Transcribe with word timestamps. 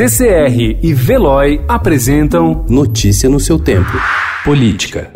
CCR 0.00 0.78
e 0.82 0.94
Veloy 0.94 1.62
apresentam 1.68 2.64
Notícia 2.70 3.28
no 3.28 3.38
seu 3.38 3.58
tempo. 3.58 3.90
Política. 4.42 5.12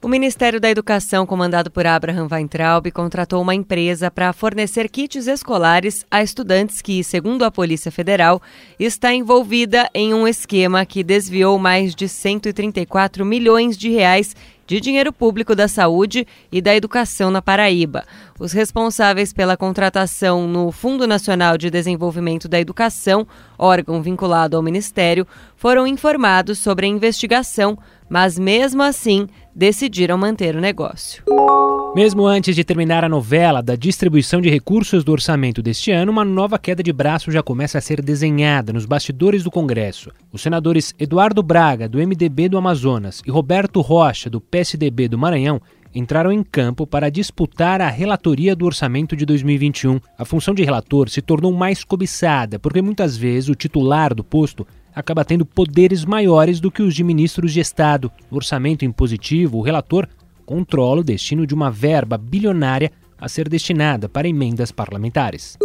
O 0.00 0.06
Ministério 0.06 0.60
da 0.60 0.70
Educação, 0.70 1.26
comandado 1.26 1.72
por 1.72 1.84
Abraham 1.86 2.28
Weintraub, 2.30 2.88
contratou 2.92 3.42
uma 3.42 3.54
empresa 3.54 4.12
para 4.12 4.32
fornecer 4.32 4.88
kits 4.88 5.26
escolares 5.26 6.06
a 6.08 6.22
estudantes 6.22 6.80
que, 6.80 7.02
segundo 7.02 7.42
a 7.42 7.50
Polícia 7.50 7.90
Federal, 7.90 8.40
está 8.78 9.12
envolvida 9.12 9.90
em 9.92 10.14
um 10.14 10.28
esquema 10.28 10.86
que 10.86 11.02
desviou 11.02 11.58
mais 11.58 11.96
de 11.96 12.08
134 12.08 13.24
milhões 13.24 13.76
de 13.76 13.90
reais 13.90 14.36
de 14.66 14.80
dinheiro 14.80 15.12
público 15.12 15.54
da 15.54 15.68
saúde 15.68 16.26
e 16.50 16.60
da 16.60 16.74
educação 16.74 17.30
na 17.30 17.42
Paraíba. 17.42 18.04
Os 18.38 18.52
responsáveis 18.52 19.32
pela 19.32 19.56
contratação 19.56 20.46
no 20.48 20.72
Fundo 20.72 21.06
Nacional 21.06 21.56
de 21.56 21.70
Desenvolvimento 21.70 22.48
da 22.48 22.58
Educação, 22.58 23.26
órgão 23.58 24.02
vinculado 24.02 24.56
ao 24.56 24.62
Ministério, 24.62 25.26
foram 25.56 25.86
informados 25.86 26.58
sobre 26.58 26.86
a 26.86 26.88
investigação, 26.88 27.78
mas 28.08 28.38
mesmo 28.38 28.82
assim 28.82 29.28
decidiram 29.54 30.18
manter 30.18 30.56
o 30.56 30.60
negócio. 30.60 31.22
Mesmo 31.94 32.26
antes 32.26 32.56
de 32.56 32.64
terminar 32.64 33.04
a 33.04 33.08
novela 33.08 33.62
da 33.62 33.76
distribuição 33.76 34.40
de 34.40 34.50
recursos 34.50 35.04
do 35.04 35.12
orçamento 35.12 35.62
deste 35.62 35.92
ano, 35.92 36.10
uma 36.10 36.24
nova 36.24 36.58
queda 36.58 36.82
de 36.82 36.92
braço 36.92 37.30
já 37.30 37.40
começa 37.40 37.78
a 37.78 37.80
ser 37.80 38.02
desenhada 38.02 38.72
nos 38.72 38.84
bastidores 38.84 39.44
do 39.44 39.50
Congresso. 39.50 40.10
Os 40.32 40.42
senadores 40.42 40.92
Eduardo 40.98 41.40
Braga, 41.40 41.88
do 41.88 41.98
MDB 41.98 42.48
do 42.48 42.58
Amazonas, 42.58 43.22
e 43.24 43.30
Roberto 43.30 43.80
Rocha, 43.80 44.28
do 44.28 44.40
PSDB 44.40 45.06
do 45.06 45.16
Maranhão, 45.16 45.62
entraram 45.94 46.32
em 46.32 46.42
campo 46.42 46.84
para 46.84 47.08
disputar 47.08 47.80
a 47.80 47.88
relatoria 47.88 48.56
do 48.56 48.66
orçamento 48.66 49.14
de 49.14 49.24
2021. 49.24 50.00
A 50.18 50.24
função 50.24 50.52
de 50.52 50.64
relator 50.64 51.08
se 51.08 51.22
tornou 51.22 51.52
mais 51.52 51.84
cobiçada, 51.84 52.58
porque 52.58 52.82
muitas 52.82 53.16
vezes 53.16 53.48
o 53.48 53.54
titular 53.54 54.12
do 54.12 54.24
posto 54.24 54.66
acaba 54.92 55.24
tendo 55.24 55.46
poderes 55.46 56.04
maiores 56.04 56.58
do 56.58 56.70
que 56.70 56.82
os 56.82 56.94
de 56.94 57.04
ministros 57.04 57.52
de 57.52 57.60
Estado. 57.60 58.10
No 58.30 58.36
orçamento 58.36 58.84
impositivo, 58.84 59.58
o 59.58 59.62
relator 59.62 60.08
controla 60.44 61.00
o 61.00 61.04
destino 61.04 61.46
de 61.46 61.54
uma 61.54 61.70
verba 61.70 62.16
bilionária 62.16 62.92
a 63.18 63.28
ser 63.28 63.48
destinada 63.48 64.08
para 64.08 64.28
emendas 64.28 64.70
parlamentares. 64.70 65.56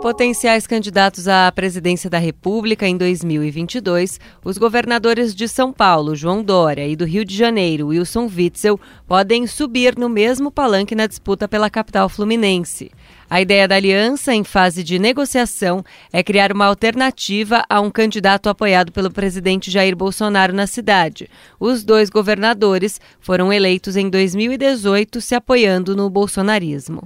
Potenciais 0.00 0.64
candidatos 0.64 1.26
à 1.26 1.50
presidência 1.50 2.08
da 2.08 2.18
República 2.18 2.86
em 2.86 2.96
2022, 2.96 4.20
os 4.44 4.56
governadores 4.56 5.34
de 5.34 5.48
São 5.48 5.72
Paulo, 5.72 6.14
João 6.14 6.42
Dória, 6.42 6.86
e 6.86 6.94
do 6.94 7.04
Rio 7.04 7.24
de 7.24 7.36
Janeiro, 7.36 7.88
Wilson 7.88 8.30
Witzel, 8.34 8.78
podem 9.08 9.46
subir 9.46 9.98
no 9.98 10.08
mesmo 10.08 10.52
palanque 10.52 10.94
na 10.94 11.06
disputa 11.06 11.48
pela 11.48 11.68
capital 11.68 12.08
fluminense. 12.08 12.92
A 13.30 13.42
ideia 13.42 13.68
da 13.68 13.74
aliança, 13.74 14.34
em 14.34 14.42
fase 14.42 14.82
de 14.82 14.98
negociação, 14.98 15.84
é 16.10 16.22
criar 16.22 16.50
uma 16.50 16.64
alternativa 16.64 17.62
a 17.68 17.78
um 17.78 17.90
candidato 17.90 18.48
apoiado 18.48 18.90
pelo 18.90 19.10
presidente 19.10 19.70
Jair 19.70 19.94
Bolsonaro 19.94 20.54
na 20.54 20.66
cidade. 20.66 21.28
Os 21.60 21.84
dois 21.84 22.08
governadores 22.08 22.98
foram 23.20 23.52
eleitos 23.52 23.96
em 23.96 24.08
2018, 24.08 25.20
se 25.20 25.34
apoiando 25.34 25.94
no 25.94 26.08
bolsonarismo. 26.08 27.02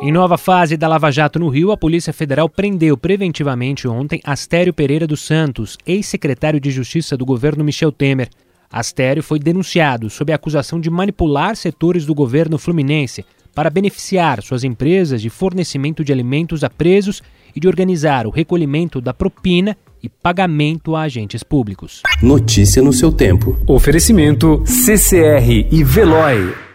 Em 0.00 0.12
nova 0.12 0.38
fase 0.38 0.76
da 0.76 0.86
Lava 0.86 1.10
Jato 1.10 1.40
no 1.40 1.48
Rio, 1.48 1.72
a 1.72 1.76
Polícia 1.76 2.12
Federal 2.12 2.48
prendeu 2.48 2.96
preventivamente 2.96 3.88
ontem 3.88 4.20
Astério 4.24 4.72
Pereira 4.72 5.08
dos 5.08 5.22
Santos, 5.22 5.76
ex-secretário 5.84 6.60
de 6.60 6.70
Justiça 6.70 7.16
do 7.16 7.26
governo 7.26 7.64
Michel 7.64 7.90
Temer. 7.90 8.28
Astério 8.70 9.24
foi 9.24 9.40
denunciado 9.40 10.08
sob 10.08 10.32
a 10.32 10.36
acusação 10.36 10.80
de 10.80 10.88
manipular 10.88 11.56
setores 11.56 12.06
do 12.06 12.14
governo 12.14 12.58
fluminense 12.58 13.24
para 13.54 13.70
beneficiar 13.70 14.42
suas 14.42 14.64
empresas 14.64 15.20
de 15.20 15.30
fornecimento 15.30 16.04
de 16.04 16.12
alimentos 16.12 16.64
a 16.64 16.70
presos 16.70 17.22
e 17.54 17.60
de 17.60 17.68
organizar 17.68 18.26
o 18.26 18.30
recolhimento 18.30 19.00
da 19.00 19.12
propina 19.12 19.76
e 20.02 20.08
pagamento 20.08 20.96
a 20.96 21.02
agentes 21.02 21.42
públicos. 21.42 22.02
Notícia 22.22 22.82
no 22.82 22.92
seu 22.92 23.12
tempo. 23.12 23.58
Oferecimento 23.66 24.62
CCR 24.66 25.68
e 25.70 25.84
Veloy. 25.84 26.71